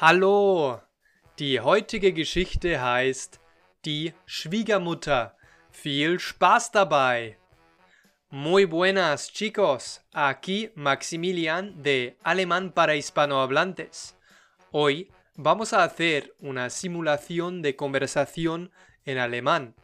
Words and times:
Hallo! 0.00 0.80
Die 1.40 1.58
heutige 1.58 2.12
Geschichte 2.12 2.80
heißt 2.80 3.40
Die 3.84 4.14
Schwiegermutter. 4.26 5.36
Viel 5.72 6.20
Spaß 6.20 6.70
dabei! 6.70 7.36
Muy 8.30 8.66
buenas 8.66 9.32
chicos, 9.32 10.00
aquí 10.12 10.70
Maximilian 10.76 11.82
de 11.82 12.16
Alemán 12.22 12.70
para 12.70 12.94
Hispanohablantes. 12.94 14.16
Hoy 14.70 15.10
vamos 15.34 15.72
a 15.72 15.82
hacer 15.82 16.32
una 16.38 16.70
simulación 16.70 17.60
de 17.60 17.74
conversación 17.74 18.70
en 19.04 19.18
alemán. 19.18 19.74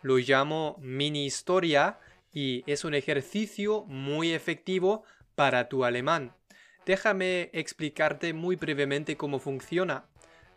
Lo 0.00 0.18
llamo 0.18 0.76
mini 0.78 1.26
historia 1.26 1.98
y 2.32 2.62
es 2.68 2.84
un 2.84 2.94
ejercicio 2.94 3.84
muy 3.86 4.32
efectivo 4.32 5.02
para 5.34 5.68
tu 5.68 5.84
alemán. 5.84 6.36
Déjame 6.86 7.50
explicarte 7.52 8.32
muy 8.32 8.56
brevemente 8.56 9.16
cómo 9.16 9.40
funciona. 9.40 10.06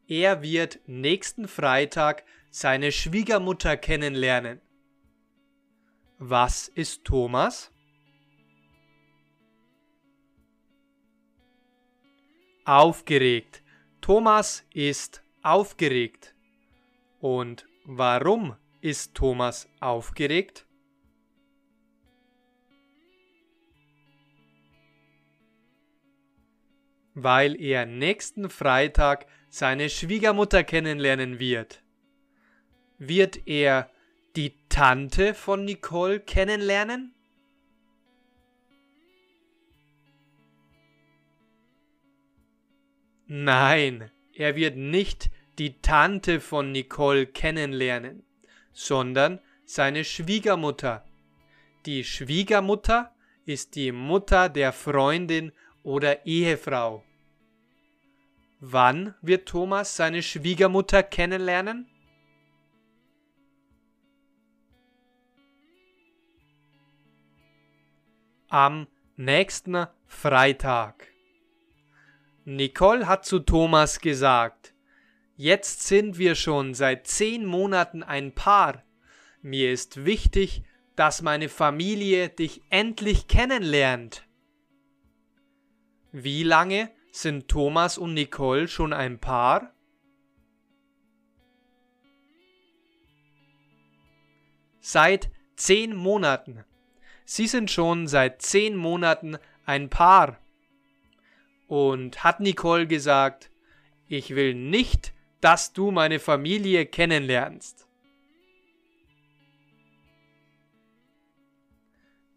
Er 0.08 0.42
wird 0.42 0.80
nächsten 0.86 1.48
Freitag 1.48 2.24
seine 2.50 2.92
Schwiegermutter 2.92 3.76
kennenlernen. 3.76 4.60
Was 6.18 6.68
ist 6.68 7.04
Thomas? 7.04 7.70
Aufgeregt. 12.64 13.62
Thomas 14.00 14.64
ist 14.72 15.22
aufgeregt. 15.42 16.34
Und 17.20 17.66
warum 17.84 18.56
ist 18.80 19.14
Thomas 19.14 19.68
aufgeregt? 19.80 20.66
Weil 27.14 27.60
er 27.60 27.86
nächsten 27.86 28.50
Freitag 28.50 29.26
seine 29.48 29.88
Schwiegermutter 29.88 30.64
kennenlernen 30.64 31.38
wird. 31.38 31.84
Wird 32.98 33.46
er 33.46 33.90
die 34.34 34.58
Tante 34.68 35.32
von 35.32 35.64
Nicole 35.64 36.18
kennenlernen? 36.18 37.14
Nein, 43.26 44.10
er 44.34 44.56
wird 44.56 44.76
nicht 44.76 45.30
die 45.58 45.80
Tante 45.80 46.40
von 46.40 46.72
Nicole 46.72 47.26
kennenlernen, 47.26 48.24
sondern 48.72 49.40
seine 49.64 50.04
Schwiegermutter. 50.04 51.04
Die 51.86 52.04
Schwiegermutter 52.04 53.14
ist 53.46 53.74
die 53.76 53.92
Mutter 53.92 54.48
der 54.48 54.72
Freundin 54.72 55.52
oder 55.82 56.26
Ehefrau. 56.26 57.04
Wann 58.60 59.14
wird 59.20 59.48
Thomas 59.48 59.96
seine 59.96 60.22
Schwiegermutter 60.22 61.02
kennenlernen? 61.02 61.86
Am 68.48 68.86
nächsten 69.16 69.86
Freitag. 70.06 71.08
Nicole 72.44 73.06
hat 73.06 73.24
zu 73.24 73.40
Thomas 73.40 74.00
gesagt, 74.00 74.73
jetzt 75.36 75.82
sind 75.86 76.18
wir 76.18 76.34
schon 76.34 76.74
seit 76.74 77.06
zehn 77.06 77.44
Monaten 77.44 78.02
ein 78.02 78.34
Paar. 78.34 78.84
Mir 79.42 79.72
ist 79.72 80.04
wichtig, 80.04 80.62
dass 80.96 81.22
meine 81.22 81.48
Familie 81.48 82.28
dich 82.28 82.62
endlich 82.70 83.28
kennenlernt. 83.28 84.26
Wie 86.12 86.44
lange 86.44 86.90
sind 87.10 87.48
Thomas 87.48 87.98
und 87.98 88.14
Nicole 88.14 88.68
schon 88.68 88.92
ein 88.92 89.18
Paar? 89.18 89.74
Seit 94.80 95.30
zehn 95.56 95.94
Monaten. 95.96 96.64
Sie 97.24 97.46
sind 97.46 97.70
schon 97.70 98.06
seit 98.06 98.42
zehn 98.42 98.76
Monaten 98.76 99.38
ein 99.64 99.88
Paar. 99.88 100.38
Und 101.66 102.22
hat 102.22 102.40
Nicole 102.40 102.86
gesagt, 102.86 103.50
ich 104.06 104.34
will 104.34 104.54
nicht, 104.54 105.13
dass 105.44 105.74
du 105.74 105.90
meine 105.90 106.20
Familie 106.20 106.86
kennenlernst. 106.86 107.86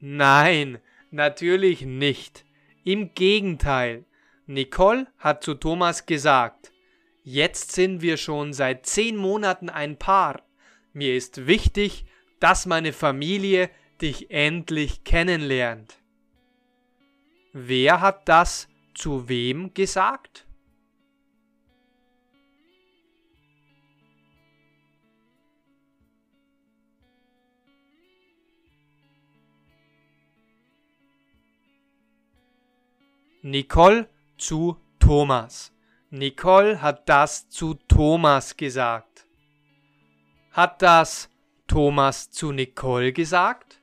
Nein, 0.01 0.79
natürlich 1.09 1.83
nicht. 1.83 2.43
Im 2.83 3.13
Gegenteil. 3.13 4.03
Nicole 4.45 5.07
hat 5.19 5.41
zu 5.41 5.53
Thomas 5.53 6.05
gesagt, 6.05 6.73
jetzt 7.23 7.71
sind 7.71 8.01
wir 8.01 8.17
schon 8.17 8.51
seit 8.51 8.85
zehn 8.85 9.15
Monaten 9.15 9.69
ein 9.69 9.97
Paar. 9.97 10.43
Mir 10.91 11.15
ist 11.15 11.47
wichtig, 11.47 12.03
dass 12.41 12.65
meine 12.65 12.91
Familie 12.91 13.69
dich 14.01 14.31
endlich 14.31 15.05
kennenlernt. 15.05 15.97
Wer 17.53 18.01
hat 18.01 18.27
das 18.27 18.67
zu 18.93 19.29
wem 19.29 19.73
gesagt? 19.73 20.46
Nicole 33.49 34.09
zu 34.37 34.75
Thomas. 34.99 35.73
Nicole 36.09 36.81
hat 36.81 37.07
das 37.07 37.47
zu 37.47 37.75
Thomas 37.75 38.57
gesagt. 38.57 39.25
Hat 40.51 40.81
das 40.81 41.29
Thomas 41.65 42.29
zu 42.29 42.51
Nicole 42.51 43.13
gesagt? 43.13 43.81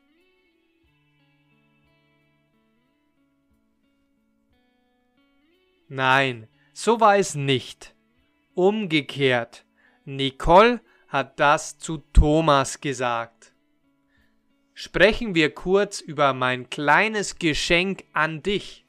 Nein, 5.89 6.47
so 6.75 7.01
war 7.01 7.17
es 7.17 7.35
nicht. 7.35 7.95
Umgekehrt. 8.53 9.65
Nicole 10.05 10.83
hat 11.09 11.41
das 11.41 11.79
zu 11.79 12.03
Thomas 12.13 12.83
gesagt. 12.83 13.55
Sprechen 14.75 15.35
wir 15.35 15.55
kurz 15.55 16.01
über 16.01 16.35
mein 16.35 16.69
kleines 16.69 17.39
Geschenk 17.39 18.05
an 18.13 18.43
dich. 18.43 18.84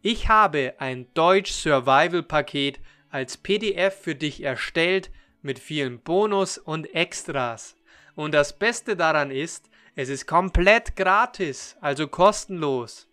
Ich 0.00 0.28
habe 0.28 0.74
ein 0.78 1.12
Deutsch 1.14 1.50
Survival 1.50 2.22
Paket 2.22 2.78
als 3.10 3.36
PDF 3.36 4.00
für 4.00 4.14
dich 4.14 4.44
erstellt 4.44 5.10
mit 5.42 5.58
vielen 5.58 5.98
Bonus 5.98 6.56
und 6.56 6.94
Extras. 6.94 7.74
Und 8.14 8.32
das 8.32 8.56
Beste 8.56 8.94
daran 8.94 9.32
ist, 9.32 9.68
es 9.96 10.08
ist 10.08 10.26
komplett 10.26 10.94
gratis, 10.94 11.76
also 11.80 12.06
kostenlos. 12.06 13.08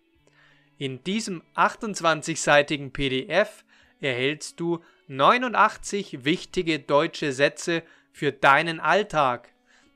In 0.78 1.02
diesem 1.02 1.42
28-seitigen 1.56 2.92
PDF 2.92 3.64
erhältst 4.00 4.60
du 4.60 4.78
89 5.08 6.24
wichtige 6.24 6.78
deutsche 6.78 7.32
Sätze 7.32 7.82
für 8.12 8.30
deinen 8.30 8.78
Alltag. 8.78 9.48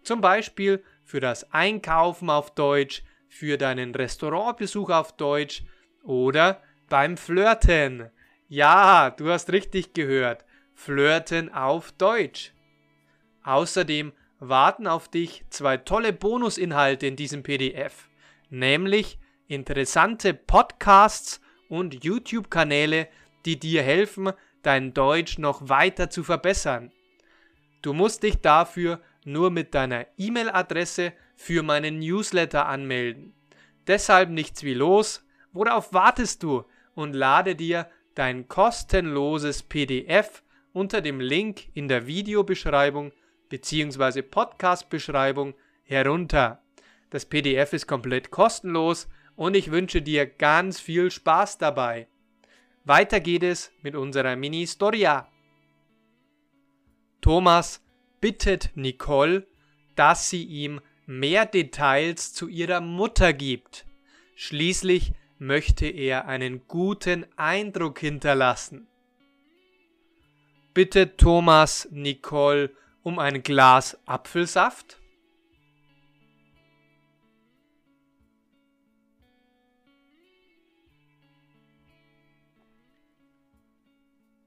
Zum 0.03 0.21
Beispiel 0.21 0.83
für 1.05 1.21
das 1.21 1.53
Einkaufen 1.53 2.31
auf 2.31 2.53
Deutsch, 2.53 3.05
für 3.29 3.59
deinen 3.59 3.95
Restaurantbesuch 3.95 4.91
auf 4.91 5.17
Deutsch 5.17 5.63
oder 6.03 6.61
beim 6.91 7.17
Flirten. 7.17 8.11
Ja, 8.49 9.09
du 9.11 9.31
hast 9.31 9.51
richtig 9.53 9.95
gehört. 9.95 10.45
Flirten 10.75 11.51
auf 11.51 11.93
Deutsch. 11.93 12.53
Außerdem 13.45 14.13
warten 14.41 14.87
auf 14.87 15.09
dich 15.09 15.45
zwei 15.49 15.79
tolle 15.79 16.13
Bonusinhalte 16.13 17.07
in 17.07 17.17
diesem 17.17 17.43
PDF, 17.43 18.09
nämlich 18.51 19.19
interessante 19.47 20.35
Podcasts 20.35 21.41
und 21.69 22.05
YouTube-Kanäle, 22.05 23.09
die 23.47 23.59
dir 23.59 23.83
helfen, 23.83 24.33
dein 24.63 24.93
Deutsch 24.93 25.39
noch 25.39 25.69
weiter 25.69 26.11
zu 26.11 26.25
verbessern. 26.25 26.91
Du 27.83 27.93
musst 27.93 28.23
dich 28.23 28.41
dafür 28.41 29.01
nur 29.25 29.51
mit 29.51 29.75
deiner 29.75 30.07
E-Mail-Adresse 30.17 31.13
für 31.37 31.63
meinen 31.63 32.01
Newsletter 32.01 32.67
anmelden. 32.67 33.35
Deshalb 33.87 34.31
nichts 34.31 34.63
wie 34.65 34.75
los. 34.75 35.25
Worauf 35.53 35.93
wartest 35.93 36.43
du? 36.43 36.65
Und 37.01 37.15
lade 37.15 37.57
dir 37.57 37.89
dein 38.15 38.47
kostenloses 38.47 39.63
PDF 39.63 40.43
unter 40.75 41.01
dem 41.01 41.19
Link 41.19 41.69
in 41.73 41.89
der 41.89 42.07
Videobeschreibung 42.07 43.13
bzw. 43.49 44.21
Podcast-Beschreibung 44.21 45.55
herunter. 45.83 46.63
Das 47.09 47.25
PDF 47.25 47.73
ist 47.73 47.87
komplett 47.87 48.31
kostenlos 48.31 49.09
und 49.35 49.57
ich 49.57 49.71
wünsche 49.71 50.03
dir 50.03 50.27
ganz 50.27 50.79
viel 50.79 51.11
Spaß 51.11 51.57
dabei. 51.57 52.07
Weiter 52.85 53.21
geht 53.21 53.45
es 53.45 53.73
mit 53.81 53.97
unserer 53.97 54.37
Mini-Storia. 54.37 55.27
Thomas 57.23 57.83
bittet 58.21 58.73
Nicole, 58.75 59.47
dass 59.95 60.29
sie 60.29 60.45
ihm 60.45 60.83
mehr 61.07 61.47
Details 61.47 62.35
zu 62.35 62.47
ihrer 62.47 62.83
Mutter 62.83 63.33
gibt. 63.33 63.87
Schließlich 64.35 65.15
möchte 65.41 65.87
er 65.87 66.29
einen 66.29 66.67
guten 66.69 67.25
Eindruck 67.37 67.99
hinterlassen. 67.99 68.87
Bittet 70.75 71.17
Thomas 71.17 71.89
Nicole 71.91 72.71
um 73.03 73.19
ein 73.19 73.43
Glas 73.43 73.99
Apfelsaft? 74.07 75.01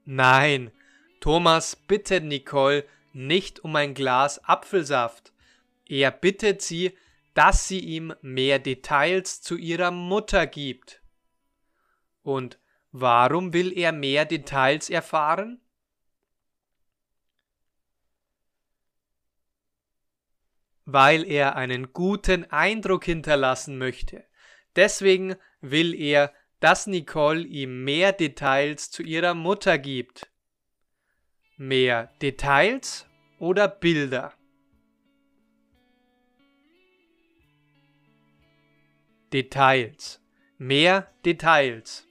Nein, 0.04 0.70
Thomas 1.18 1.74
bittet 1.74 2.22
Nicole 2.22 2.86
nicht 3.12 3.64
um 3.64 3.74
ein 3.74 3.94
Glas 3.94 4.44
Apfelsaft. 4.44 5.32
Er 5.88 6.12
bittet 6.12 6.62
sie, 6.62 6.92
dass 7.34 7.66
sie 7.66 7.80
ihm 7.80 8.14
mehr 8.22 8.60
Details 8.60 9.42
zu 9.42 9.56
ihrer 9.56 9.90
Mutter 9.90 10.46
gibt. 10.46 11.02
Und 12.22 12.60
warum 12.92 13.52
will 13.52 13.76
er 13.76 13.92
mehr 13.92 14.24
Details 14.24 14.88
erfahren? 14.88 15.60
Weil 20.86 21.24
er 21.24 21.56
einen 21.56 21.92
guten 21.92 22.44
Eindruck 22.50 23.04
hinterlassen 23.04 23.78
möchte. 23.78 24.24
Deswegen 24.76 25.34
will 25.60 25.94
er, 25.94 26.32
dass 26.60 26.86
Nicole 26.86 27.42
ihm 27.42 27.84
mehr 27.84 28.12
Details 28.12 28.90
zu 28.90 29.02
ihrer 29.02 29.34
Mutter 29.34 29.78
gibt. 29.78 30.30
Mehr 31.56 32.12
Details 32.22 33.06
oder 33.38 33.66
Bilder? 33.66 34.34
Details. 39.34 40.20
Mehr 40.58 41.12
Details. 41.24 42.06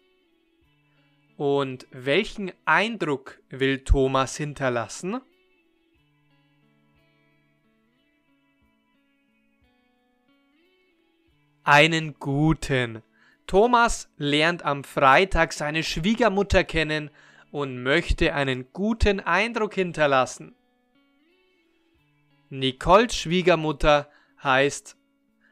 Und 1.38 1.88
welchen 1.90 2.52
Eindruck 2.66 3.40
will 3.50 3.86
Thomas 3.86 4.36
hinterlassen? 4.36 5.22
Einen 11.64 12.20
guten. 12.20 13.02
Thomas 13.48 14.12
lernt 14.18 14.66
am 14.66 14.84
Freitag 14.84 15.54
seine 15.54 15.84
Schwiegermutter 15.84 16.66
kennen 16.66 17.10
und 17.52 17.84
möchte 17.84 18.34
einen 18.34 18.74
guten 18.74 19.22
Eindruck 19.22 19.76
hinterlassen. 19.76 20.56
Nicoles 22.50 23.16
Schwiegermutter 23.16 24.10
heißt 24.44 24.98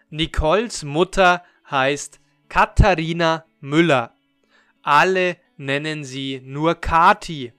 Nicoles 0.10 0.84
Mutter 0.84 1.46
heißt 1.72 2.20
Katharina 2.50 3.46
Müller. 3.62 4.14
Alle 4.84 5.38
nennen 5.58 6.04
sie 6.04 6.42
nur 6.44 6.76
Kati. 6.76 7.54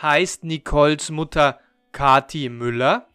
Heißt 0.00 0.44
Nicoles 0.44 1.10
Mutter 1.10 1.58
Kati 1.90 2.48
Müller? 2.48 3.08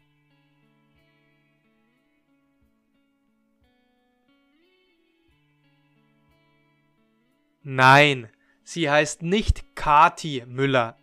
Nein, 7.65 8.27
sie 8.65 8.89
heißt 8.89 9.21
nicht 9.21 9.73
Kati 9.75 10.43
Müller. 10.45 10.97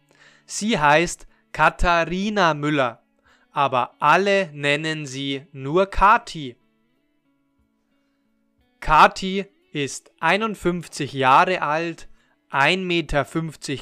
Sie 0.44 0.78
heißt 0.78 1.26
Katharina 1.52 2.52
Müller, 2.52 3.02
aber 3.50 3.94
alle 3.98 4.50
nennen 4.52 5.06
sie 5.06 5.46
nur 5.52 5.86
Kati. 5.86 6.59
Kati 8.90 9.46
ist 9.70 10.10
51 10.18 11.12
Jahre 11.12 11.62
alt, 11.62 12.08
1,50 12.50 12.76
Meter 12.78 13.24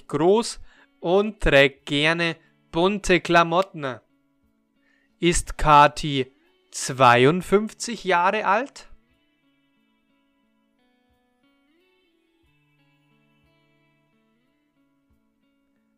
groß 0.06 0.60
und 1.00 1.40
trägt 1.40 1.86
gerne 1.86 2.36
bunte 2.70 3.18
Klamotten. 3.22 4.00
Ist 5.18 5.56
Kati 5.56 6.30
52 6.72 8.04
Jahre 8.04 8.44
alt? 8.44 8.90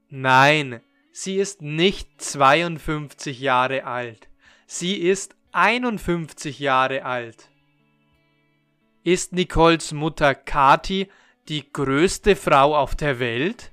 Nein, 0.08 0.82
sie 1.10 1.34
ist 1.34 1.62
nicht 1.62 2.22
52 2.22 3.40
Jahre 3.40 3.82
alt. 3.82 4.28
Sie 4.66 4.98
ist 4.98 5.34
51 5.50 6.60
Jahre 6.60 7.04
alt. 7.04 7.50
Ist 9.02 9.32
Nicoles 9.32 9.92
Mutter 9.92 10.34
Kati 10.34 11.08
die 11.48 11.72
größte 11.72 12.36
Frau 12.36 12.76
auf 12.76 12.94
der 12.94 13.18
Welt? 13.18 13.72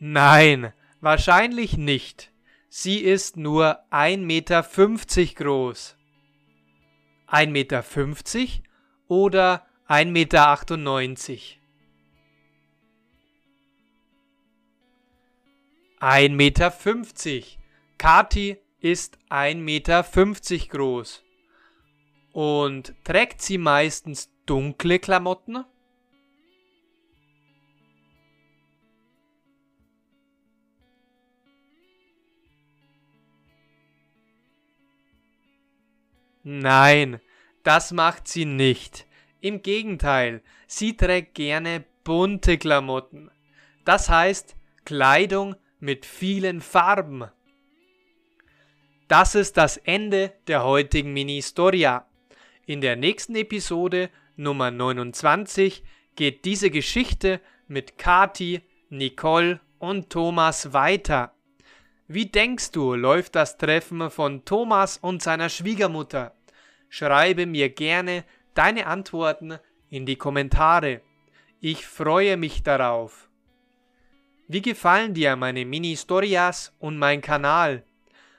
Nein, 0.00 0.72
wahrscheinlich 1.00 1.78
nicht. 1.78 2.32
Sie 2.68 2.98
ist 2.98 3.36
nur 3.36 3.78
1,50 3.92 4.18
Meter 4.18 4.62
groß. 5.36 5.96
1,50 7.28 7.46
Meter 7.46 7.84
oder 9.06 9.66
1,98 9.88 10.06
Meter? 10.06 11.63
1,50 16.04 16.28
Meter. 16.34 16.70
Kati 17.96 18.58
ist 18.78 19.16
1,50 19.30 19.54
Meter 19.56 20.04
groß. 20.68 21.24
Und 22.32 22.94
trägt 23.04 23.40
sie 23.40 23.56
meistens 23.56 24.30
dunkle 24.44 24.98
Klamotten? 24.98 25.64
Nein, 36.42 37.18
das 37.62 37.92
macht 37.92 38.28
sie 38.28 38.44
nicht. 38.44 39.06
Im 39.40 39.62
Gegenteil, 39.62 40.42
sie 40.66 40.98
trägt 40.98 41.34
gerne 41.34 41.82
bunte 42.02 42.58
Klamotten. 42.58 43.30
Das 43.86 44.10
heißt 44.10 44.54
Kleidung 44.84 45.56
mit 45.84 46.06
vielen 46.06 46.62
Farben. 46.62 47.24
Das 49.06 49.34
ist 49.34 49.58
das 49.58 49.76
Ende 49.76 50.32
der 50.46 50.64
heutigen 50.64 51.12
Mini-Storia. 51.12 52.06
In 52.64 52.80
der 52.80 52.96
nächsten 52.96 53.36
Episode 53.36 54.08
Nummer 54.34 54.70
29 54.70 55.84
geht 56.16 56.46
diese 56.46 56.70
Geschichte 56.70 57.38
mit 57.68 57.98
Kati, 57.98 58.62
Nicole 58.88 59.60
und 59.78 60.08
Thomas 60.08 60.72
weiter. 60.72 61.34
Wie 62.08 62.26
denkst 62.26 62.70
du, 62.70 62.94
läuft 62.94 63.34
das 63.34 63.58
Treffen 63.58 64.10
von 64.10 64.46
Thomas 64.46 64.96
und 64.96 65.22
seiner 65.22 65.50
Schwiegermutter? 65.50 66.34
Schreibe 66.88 67.44
mir 67.44 67.68
gerne 67.68 68.24
deine 68.54 68.86
Antworten 68.86 69.58
in 69.90 70.06
die 70.06 70.16
Kommentare. 70.16 71.02
Ich 71.60 71.86
freue 71.86 72.38
mich 72.38 72.62
darauf. 72.62 73.28
Wie 74.46 74.60
gefallen 74.60 75.14
dir 75.14 75.36
meine 75.36 75.64
Mini-Storias 75.64 76.74
und 76.78 76.98
mein 76.98 77.22
Kanal? 77.22 77.86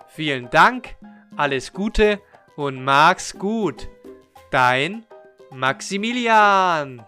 Vielen 0.08 0.50
Dank, 0.50 0.96
alles 1.36 1.72
Gute 1.72 2.20
und 2.56 2.84
mag's 2.84 3.38
gut. 3.38 3.88
Dein 4.50 5.06
Maximilian. 5.50 7.04